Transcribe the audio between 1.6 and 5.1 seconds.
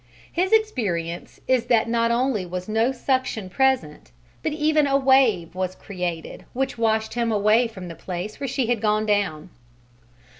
that not only was no suction present, but even a